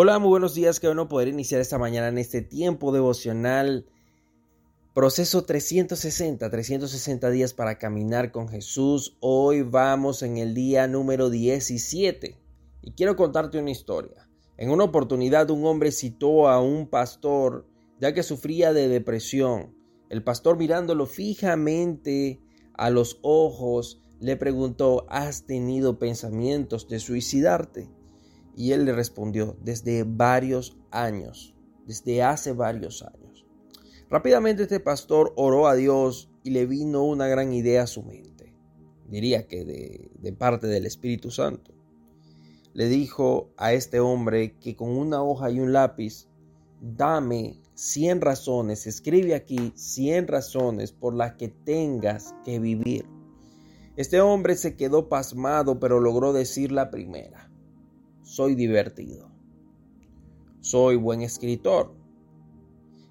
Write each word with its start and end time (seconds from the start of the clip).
Hola, 0.00 0.20
muy 0.20 0.28
buenos 0.28 0.54
días. 0.54 0.78
Qué 0.78 0.86
bueno 0.86 1.08
poder 1.08 1.26
iniciar 1.26 1.60
esta 1.60 1.76
mañana 1.76 2.06
en 2.06 2.18
este 2.18 2.40
tiempo 2.40 2.92
devocional. 2.92 3.84
Proceso 4.94 5.42
360, 5.42 6.48
360 6.48 7.30
días 7.30 7.52
para 7.52 7.78
caminar 7.78 8.30
con 8.30 8.46
Jesús. 8.46 9.16
Hoy 9.18 9.62
vamos 9.62 10.22
en 10.22 10.36
el 10.36 10.54
día 10.54 10.86
número 10.86 11.30
17 11.30 12.38
y 12.80 12.92
quiero 12.92 13.16
contarte 13.16 13.58
una 13.58 13.72
historia. 13.72 14.28
En 14.56 14.70
una 14.70 14.84
oportunidad 14.84 15.50
un 15.50 15.66
hombre 15.66 15.90
citó 15.90 16.46
a 16.46 16.60
un 16.60 16.86
pastor 16.86 17.66
ya 18.00 18.14
que 18.14 18.22
sufría 18.22 18.72
de 18.72 18.86
depresión. 18.86 19.74
El 20.10 20.22
pastor 20.22 20.58
mirándolo 20.58 21.06
fijamente 21.06 22.40
a 22.74 22.90
los 22.90 23.18
ojos 23.22 24.00
le 24.20 24.36
preguntó, 24.36 25.06
¿has 25.08 25.44
tenido 25.44 25.98
pensamientos 25.98 26.86
de 26.86 27.00
suicidarte? 27.00 27.97
Y 28.58 28.72
él 28.72 28.86
le 28.86 28.92
respondió, 28.92 29.56
desde 29.62 30.02
varios 30.02 30.76
años, 30.90 31.54
desde 31.86 32.24
hace 32.24 32.52
varios 32.52 33.04
años. 33.04 33.46
Rápidamente 34.10 34.64
este 34.64 34.80
pastor 34.80 35.32
oró 35.36 35.68
a 35.68 35.76
Dios 35.76 36.28
y 36.42 36.50
le 36.50 36.66
vino 36.66 37.04
una 37.04 37.28
gran 37.28 37.52
idea 37.52 37.84
a 37.84 37.86
su 37.86 38.02
mente. 38.02 38.52
Diría 39.06 39.46
que 39.46 39.64
de, 39.64 40.32
parte 40.32 40.66
del 40.66 40.86
Espíritu 40.86 41.30
Santo. 41.30 41.72
Le 42.74 42.88
dijo 42.88 43.52
a 43.56 43.74
este 43.74 44.00
hombre 44.00 44.58
que 44.58 44.74
con 44.74 44.90
una 44.90 45.22
hoja 45.22 45.52
y 45.52 45.60
un 45.60 45.72
lápiz, 45.72 46.26
dame 46.80 47.62
100 47.74 48.20
razones, 48.22 48.88
escribe 48.88 49.36
aquí 49.36 49.72
100 49.76 50.26
razones 50.26 50.90
por 50.90 51.14
las 51.14 51.34
que 51.34 51.46
tengas 51.46 52.34
que 52.44 52.58
vivir. 52.58 53.06
Este 53.96 54.20
hombre 54.20 54.56
se 54.56 54.74
quedó 54.74 55.08
pasmado, 55.08 55.78
pero 55.78 56.00
logró 56.00 56.32
decir 56.32 56.72
la 56.72 56.90
primera 56.90 57.48
soy 58.28 58.54
divertido. 58.54 59.30
Soy 60.60 60.96
buen 60.96 61.22
escritor. 61.22 61.94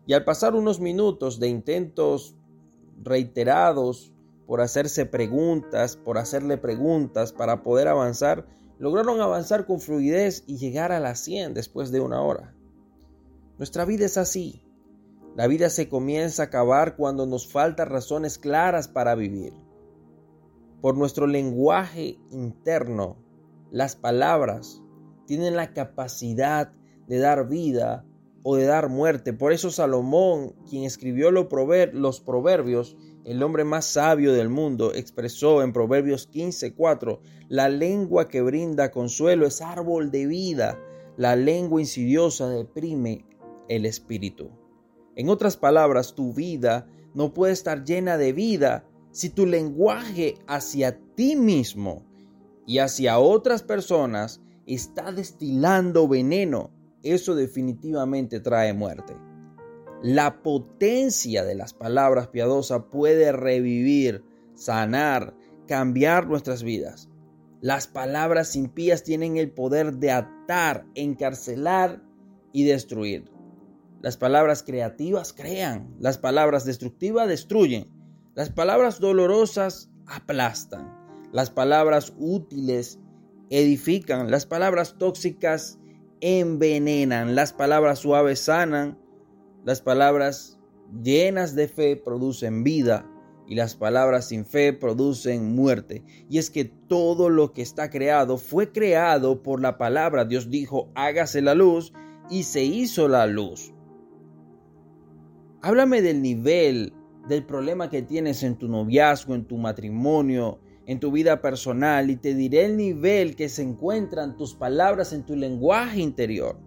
Y 0.05 0.14
al 0.14 0.23
pasar 0.23 0.53
unos 0.53 0.80
minutos 0.80 1.39
de 1.39 1.47
intentos 1.47 2.36
reiterados 3.03 4.14
por 4.45 4.61
hacerse 4.61 5.08
preguntas, 5.08 5.97
por 5.97 6.19
hacerle 6.19 6.58
preguntas 6.58 7.33
para 7.33 7.64
poder 7.64 7.88
avanzar, 7.88 8.47
lograron 8.78 9.19
avanzar 9.19 9.66
con 9.66 9.80
fluidez 9.80 10.44
y 10.45 10.58
llegar 10.58 10.91
a 10.91 11.00
las 11.00 11.19
100 11.22 11.56
después 11.56 11.91
de 11.91 12.00
una 12.00 12.22
hora. 12.22 12.56
Nuestra 13.58 13.86
vida 13.86 14.06
es 14.06 14.17
así. 14.17 14.63
La 15.36 15.47
vida 15.47 15.72
se 15.72 15.89
comienza 15.89 16.44
a 16.44 16.45
acabar 16.45 16.95
cuando 16.95 17.25
nos 17.25 17.52
faltan 17.52 17.89
razones 17.89 18.38
claras 18.38 18.88
para 18.88 19.16
vivir. 19.16 19.53
Por 20.80 20.95
nuestro 20.95 21.25
lenguaje 21.25 22.19
interno, 22.30 23.17
las 23.72 23.95
palabras 23.95 24.84
tienen 25.28 25.56
la 25.56 25.73
capacidad 25.73 26.72
de 27.08 27.20
dar 27.20 27.47
vida 27.47 28.03
o 28.42 28.56
de 28.56 28.66
dar 28.66 28.89
muerte. 28.89 29.34
Por 29.34 29.52
eso 29.52 29.69
Salomón, 29.69 30.56
quien 30.67 30.84
escribió 30.84 31.30
los 31.31 31.47
proverbios, 32.22 32.97
el 33.25 33.44
hombre 33.44 33.66
más 33.66 33.86
sabio 33.86 34.34
del 34.34 34.47
mundo, 34.50 34.94
expresó 34.94 35.61
en 35.61 35.73
Proverbios 35.73 36.30
15:4, 36.31 37.19
la 37.50 37.67
lengua 37.67 38.30
que 38.30 38.42
brinda 38.42 38.89
consuelo 38.89 39.45
es 39.45 39.61
árbol 39.61 40.11
de 40.11 40.25
vida, 40.25 40.80
la 41.17 41.36
lengua 41.36 41.81
insidiosa 41.81 42.50
deprime 42.50 43.25
el 43.67 43.86
espíritu. 43.86 44.50
En 45.17 45.30
otras 45.30 45.58
palabras, 45.58 46.16
tu 46.16 46.34
vida 46.34 46.88
no 47.14 47.34
puede 47.34 47.52
estar 47.52 47.84
llena 47.84 48.17
de 48.17 48.31
vida 48.31 48.86
si 49.12 49.30
tu 49.30 49.45
lenguaje 49.45 50.36
hacia 50.47 50.97
ti 51.16 51.36
mismo 51.36 52.06
y 52.66 52.78
hacia 52.78 53.19
otras 53.19 53.64
personas 53.64 54.41
está 54.67 55.11
destilando 55.11 56.07
veneno, 56.07 56.71
eso 57.03 57.35
definitivamente 57.35 58.39
trae 58.39 58.73
muerte. 58.73 59.15
La 60.03 60.43
potencia 60.43 61.43
de 61.43 61.55
las 61.55 61.73
palabras 61.73 62.27
piadosas 62.27 62.83
puede 62.91 63.31
revivir, 63.31 64.23
sanar, 64.53 65.33
cambiar 65.67 66.27
nuestras 66.27 66.63
vidas. 66.63 67.09
Las 67.61 67.88
palabras 67.88 68.56
impías 68.56 69.03
tienen 69.03 69.38
el 69.38 69.51
poder 69.51 69.97
de 69.97 70.11
atar, 70.11 70.85
encarcelar 70.94 72.03
y 72.53 72.66
destruir. 72.66 73.31
Las 74.01 74.17
palabras 74.17 74.61
creativas 74.61 75.33
crean, 75.33 75.95
las 76.00 76.19
palabras 76.19 76.66
destructivas 76.66 77.27
destruyen, 77.27 77.89
las 78.35 78.51
palabras 78.51 79.00
dolorosas 79.00 79.89
aplastan, 80.06 80.94
las 81.31 81.50
palabras 81.50 82.13
útiles 82.19 83.00
edifican, 83.50 84.31
las 84.31 84.46
palabras 84.46 84.97
tóxicas 84.97 85.80
envenenan, 86.22 87.35
las 87.35 87.53
palabras 87.53 88.00
suaves 88.00 88.40
sanan, 88.40 88.97
las 89.66 89.81
palabras 89.81 90.59
llenas 91.03 91.56
de 91.56 91.68
fe 91.68 91.96
producen 91.96 92.63
vida 92.63 93.09
y 93.47 93.56
las 93.56 93.75
palabras 93.75 94.28
sin 94.28 94.46
fe 94.46 94.74
producen 94.74 95.56
muerte. 95.56 96.03
Y 96.30 96.38
es 96.38 96.50
que 96.50 96.66
todo 96.66 97.30
lo 97.30 97.53
que 97.53 97.62
está 97.62 97.90
creado 97.90 98.38
fue 98.38 98.72
creado 98.72 99.41
por 99.41 99.62
la 99.62 99.78
palabra. 99.78 100.25
Dios 100.25 100.50
dijo, 100.50 100.91
hágase 100.96 101.41
la 101.41 101.56
luz 101.56 101.94
y 102.30 102.44
se 102.44 102.63
hizo 102.63 103.07
la 103.07 103.25
luz. 103.25 103.74
Háblame 105.62 106.02
del 106.02 106.22
nivel 106.22 106.94
del 107.28 107.46
problema 107.46 107.90
que 107.90 108.02
tienes 108.02 108.44
en 108.44 108.57
tu 108.57 108.68
noviazgo, 108.68 109.36
en 109.36 109.46
tu 109.46 109.57
matrimonio, 109.57 110.59
en 110.88 111.02
tu 111.02 111.12
vida 111.12 111.42
personal 111.42 112.09
y 112.09 112.16
te 112.16 112.34
diré 112.34 112.64
el 112.64 112.78
nivel 112.78 113.36
que 113.36 113.50
se 113.50 113.62
encuentran 113.62 114.38
tus 114.38 114.56
palabras 114.56 115.12
en 115.12 115.25
tu 115.25 115.36
lenguaje 115.36 116.00
interior. 116.00 116.58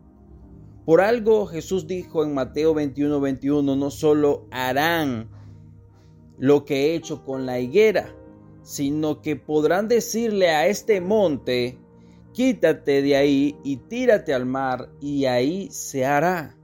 Por 0.85 1.01
algo 1.01 1.47
Jesús 1.47 1.87
dijo 1.87 2.23
en 2.23 2.35
Mateo 2.35 2.75
21, 2.75 3.19
21, 3.19 3.77
no 3.77 3.91
solo 3.91 4.47
harán 4.51 5.31
lo 6.39 6.67
que 6.67 6.87
he 6.91 6.95
hecho 6.95 7.25
con 7.25 7.47
la 7.47 7.61
higuera, 7.61 8.15
sino 8.63 9.23
que 9.23 9.37
podrán 9.37 9.89
decirle 9.89 10.51
a 10.51 10.67
este 10.67 11.01
monte, 11.01 11.79
quítate 12.35 13.01
de 13.01 13.17
ahí 13.17 13.57
y 13.65 13.77
tírate 13.77 14.35
al 14.35 14.45
mar, 14.45 14.91
y 15.01 15.25
ahí 15.25 15.69
se 15.71 16.05
hará. 16.05 16.59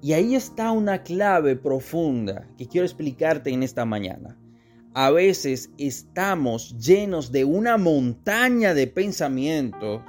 Y 0.00 0.12
ahí 0.12 0.36
está 0.36 0.70
una 0.70 1.02
clave 1.02 1.56
profunda 1.56 2.48
que 2.56 2.68
quiero 2.68 2.84
explicarte 2.86 3.50
en 3.50 3.64
esta 3.64 3.84
mañana 3.84 4.38
a 4.96 5.10
veces 5.10 5.68
estamos 5.76 6.74
llenos 6.78 7.30
de 7.30 7.44
una 7.44 7.76
montaña 7.76 8.72
de 8.72 8.86
pensamientos 8.86 10.00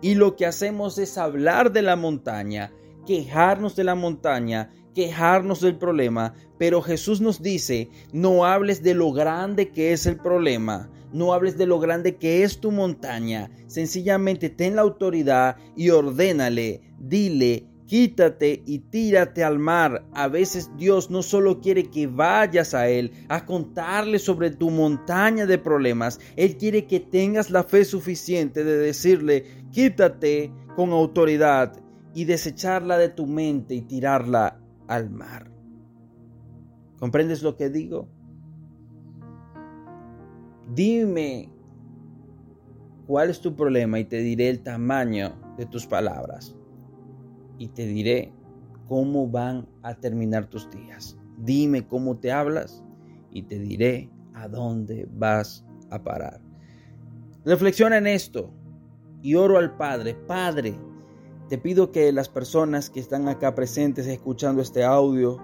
y 0.00 0.14
lo 0.14 0.36
que 0.36 0.46
hacemos 0.46 0.96
es 0.96 1.18
hablar 1.18 1.70
de 1.70 1.82
la 1.82 1.96
montaña, 1.96 2.72
quejarnos 3.06 3.76
de 3.76 3.84
la 3.84 3.94
montaña, 3.94 4.70
quejarnos 4.94 5.60
del 5.60 5.76
problema, 5.76 6.32
pero 6.56 6.80
Jesús 6.80 7.20
nos 7.20 7.42
dice, 7.42 7.90
no 8.14 8.46
hables 8.46 8.82
de 8.82 8.94
lo 8.94 9.12
grande 9.12 9.68
que 9.70 9.92
es 9.92 10.06
el 10.06 10.16
problema, 10.16 10.88
no 11.12 11.34
hables 11.34 11.58
de 11.58 11.66
lo 11.66 11.78
grande 11.78 12.16
que 12.16 12.42
es 12.42 12.58
tu 12.58 12.70
montaña, 12.70 13.50
sencillamente 13.66 14.48
ten 14.48 14.76
la 14.76 14.82
autoridad 14.82 15.56
y 15.76 15.90
ordénale, 15.90 16.80
dile, 16.98 17.66
Quítate 17.86 18.62
y 18.64 18.78
tírate 18.78 19.44
al 19.44 19.58
mar. 19.58 20.06
A 20.12 20.28
veces 20.28 20.70
Dios 20.76 21.10
no 21.10 21.22
solo 21.22 21.60
quiere 21.60 21.90
que 21.90 22.06
vayas 22.06 22.74
a 22.74 22.88
Él 22.88 23.12
a 23.28 23.44
contarle 23.44 24.18
sobre 24.18 24.50
tu 24.50 24.70
montaña 24.70 25.46
de 25.46 25.58
problemas, 25.58 26.20
Él 26.36 26.56
quiere 26.56 26.86
que 26.86 27.00
tengas 27.00 27.50
la 27.50 27.64
fe 27.64 27.84
suficiente 27.84 28.64
de 28.64 28.78
decirle, 28.78 29.44
quítate 29.72 30.52
con 30.76 30.90
autoridad 30.90 31.82
y 32.14 32.24
desecharla 32.24 32.98
de 32.98 33.08
tu 33.08 33.26
mente 33.26 33.74
y 33.74 33.82
tirarla 33.82 34.60
al 34.86 35.10
mar. 35.10 35.50
¿Comprendes 36.98 37.42
lo 37.42 37.56
que 37.56 37.68
digo? 37.68 38.08
Dime 40.72 41.50
cuál 43.06 43.28
es 43.28 43.40
tu 43.40 43.56
problema 43.56 43.98
y 43.98 44.04
te 44.04 44.18
diré 44.18 44.48
el 44.48 44.62
tamaño 44.62 45.34
de 45.58 45.66
tus 45.66 45.86
palabras 45.86 46.56
y 47.58 47.68
te 47.68 47.86
diré 47.86 48.32
cómo 48.88 49.28
van 49.28 49.66
a 49.82 49.94
terminar 49.94 50.46
tus 50.46 50.68
días. 50.70 51.16
Dime 51.38 51.86
cómo 51.86 52.18
te 52.18 52.32
hablas 52.32 52.84
y 53.30 53.42
te 53.42 53.58
diré 53.58 54.10
a 54.34 54.48
dónde 54.48 55.08
vas 55.12 55.64
a 55.90 56.02
parar. 56.02 56.40
Reflexiona 57.44 57.98
en 57.98 58.06
esto 58.06 58.52
y 59.22 59.34
oro 59.34 59.58
al 59.58 59.76
Padre. 59.76 60.14
Padre, 60.14 60.78
te 61.48 61.58
pido 61.58 61.92
que 61.92 62.12
las 62.12 62.28
personas 62.28 62.90
que 62.90 63.00
están 63.00 63.28
acá 63.28 63.54
presentes 63.54 64.06
escuchando 64.06 64.62
este 64.62 64.84
audio 64.84 65.38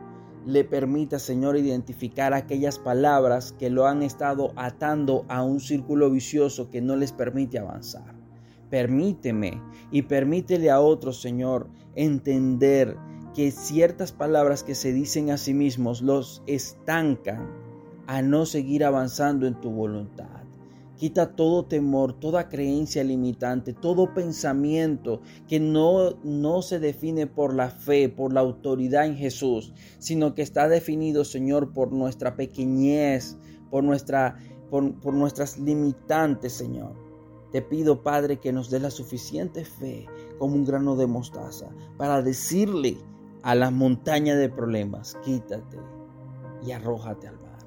le 0.46 0.64
permita, 0.64 1.18
Señor, 1.18 1.56
identificar 1.56 2.32
aquellas 2.32 2.78
palabras 2.78 3.52
que 3.58 3.70
lo 3.70 3.86
han 3.86 4.02
estado 4.02 4.52
atando 4.56 5.24
a 5.28 5.42
un 5.42 5.60
círculo 5.60 6.10
vicioso 6.10 6.70
que 6.70 6.80
no 6.80 6.96
les 6.96 7.12
permite 7.12 7.58
avanzar. 7.58 8.17
Permíteme 8.70 9.62
y 9.90 10.02
permítele 10.02 10.70
a 10.70 10.80
otros, 10.80 11.20
Señor, 11.20 11.68
entender 11.94 12.96
que 13.34 13.50
ciertas 13.50 14.12
palabras 14.12 14.62
que 14.62 14.74
se 14.74 14.92
dicen 14.92 15.30
a 15.30 15.38
sí 15.38 15.54
mismos 15.54 16.02
los 16.02 16.42
estancan 16.46 17.48
a 18.06 18.22
no 18.22 18.46
seguir 18.46 18.84
avanzando 18.84 19.46
en 19.46 19.60
tu 19.60 19.70
voluntad. 19.70 20.26
Quita 20.96 21.36
todo 21.36 21.64
temor, 21.64 22.18
toda 22.18 22.48
creencia 22.48 23.04
limitante, 23.04 23.72
todo 23.72 24.12
pensamiento 24.14 25.20
que 25.46 25.60
no, 25.60 26.18
no 26.24 26.60
se 26.60 26.80
define 26.80 27.28
por 27.28 27.54
la 27.54 27.70
fe, 27.70 28.08
por 28.08 28.32
la 28.32 28.40
autoridad 28.40 29.06
en 29.06 29.14
Jesús, 29.14 29.72
sino 30.00 30.34
que 30.34 30.42
está 30.42 30.66
definido, 30.66 31.24
Señor, 31.24 31.72
por 31.72 31.92
nuestra 31.92 32.34
pequeñez, 32.34 33.36
por, 33.70 33.84
nuestra, 33.84 34.38
por, 34.70 34.98
por 34.98 35.14
nuestras 35.14 35.56
limitantes, 35.58 36.54
Señor. 36.54 37.07
Te 37.52 37.62
pido, 37.62 38.02
Padre, 38.02 38.38
que 38.38 38.52
nos 38.52 38.70
dé 38.70 38.78
la 38.78 38.90
suficiente 38.90 39.64
fe 39.64 40.06
como 40.38 40.54
un 40.54 40.64
grano 40.64 40.96
de 40.96 41.06
mostaza 41.06 41.70
para 41.96 42.22
decirle 42.22 42.98
a 43.42 43.54
la 43.54 43.70
montaña 43.70 44.36
de 44.36 44.48
problemas, 44.48 45.16
quítate 45.24 45.78
y 46.62 46.72
arrójate 46.72 47.28
al 47.28 47.40
mar, 47.40 47.58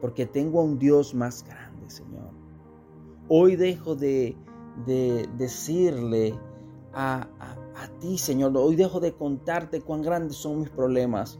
porque 0.00 0.26
tengo 0.26 0.60
a 0.60 0.64
un 0.64 0.78
Dios 0.78 1.14
más 1.14 1.44
grande, 1.44 1.88
Señor 1.88 2.38
Hoy 3.30 3.56
dejo 3.56 3.94
de, 3.94 4.36
decirle 5.36 6.34
a, 6.94 7.28
a, 7.76 7.88
ti, 8.00 8.16
Señor, 8.16 8.56
hoy 8.56 8.74
dejo 8.74 9.00
de 9.00 9.12
contarte 9.12 9.82
cuán 9.82 10.00
grandes 10.00 10.36
son 10.36 10.60
mis 10.60 10.70
problemas. 10.70 11.38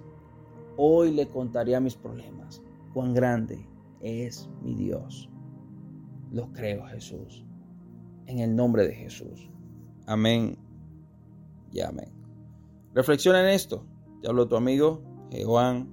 Hoy 0.76 1.12
le 1.12 1.26
contaré 1.28 1.74
a 1.74 1.80
mis 1.80 1.96
problemas 1.96 2.62
cuán 2.92 3.14
grande 3.14 3.66
es 4.00 4.50
mi 4.62 4.74
Dios. 4.74 5.30
Lo 6.30 6.52
creo, 6.52 6.84
Jesús. 6.88 7.47
En 8.28 8.40
el 8.40 8.54
nombre 8.54 8.86
de 8.86 8.94
Jesús. 8.94 9.50
Amén 10.06 10.58
y 11.72 11.80
amén. 11.80 12.12
Reflexiona 12.94 13.40
en 13.40 13.48
esto. 13.48 13.86
Te 14.20 14.28
hablo 14.28 14.46
tu 14.46 14.54
amigo 14.54 15.02
Juan 15.44 15.88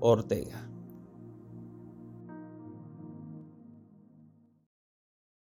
Ortega. 0.00 0.68